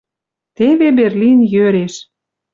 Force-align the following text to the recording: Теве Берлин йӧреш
Теве 0.55 0.87
Берлин 0.97 1.39
йӧреш 1.53 1.95